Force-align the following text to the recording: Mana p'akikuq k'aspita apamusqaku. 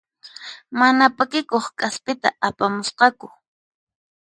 Mana 0.79 1.05
p'akikuq 1.15 1.65
k'aspita 1.77 2.29
apamusqaku. 2.47 3.27